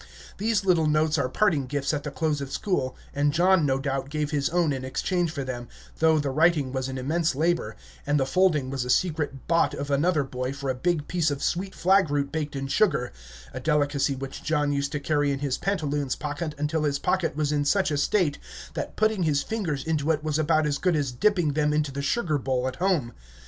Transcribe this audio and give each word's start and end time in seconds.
These 0.39 0.65
little 0.65 0.87
notes 0.87 1.19
are 1.19 1.29
parting 1.29 1.67
gifts 1.67 1.93
at 1.93 2.01
the 2.01 2.09
close 2.09 2.41
of 2.41 2.51
school, 2.51 2.97
and 3.13 3.31
John, 3.31 3.67
no 3.67 3.77
doubt, 3.77 4.09
gave 4.09 4.31
his 4.31 4.49
own 4.49 4.73
in 4.73 4.83
exchange 4.83 5.29
for 5.29 5.43
them, 5.43 5.67
though 5.99 6.17
the 6.17 6.31
writing 6.31 6.71
was 6.73 6.89
an 6.89 6.97
immense 6.97 7.35
labor, 7.35 7.75
and 8.07 8.19
the 8.19 8.25
folding 8.25 8.71
was 8.71 8.83
a 8.83 8.89
secret 8.89 9.47
bought 9.47 9.75
of 9.75 9.91
another 9.91 10.23
boy 10.23 10.53
for 10.53 10.71
a 10.71 10.73
big 10.73 11.07
piece 11.07 11.29
of 11.29 11.43
sweet 11.43 11.75
flag 11.75 12.09
root 12.09 12.31
baked 12.31 12.55
in 12.55 12.65
sugar, 12.65 13.11
a 13.53 13.59
delicacy 13.59 14.15
which 14.15 14.41
John 14.41 14.71
used 14.73 14.91
to 14.93 14.99
carry 14.99 15.29
in 15.31 15.37
his 15.37 15.59
pantaloons 15.59 16.15
pocket 16.15 16.55
until 16.57 16.81
his 16.83 16.97
pocket 16.97 17.35
was 17.35 17.51
in 17.51 17.63
such 17.63 17.91
a 17.91 17.97
state 17.99 18.39
that 18.73 18.95
putting 18.95 19.21
his 19.21 19.43
fingers 19.43 19.83
into 19.83 20.09
it 20.09 20.23
was 20.23 20.39
about 20.39 20.65
as 20.65 20.79
good 20.79 20.95
as 20.95 21.11
dipping 21.11 21.53
them 21.53 21.73
into 21.73 21.91
the 21.91 22.01
sugar 22.01 22.39
bowl 22.39 22.67
at 22.67 22.77
home. 22.77 23.13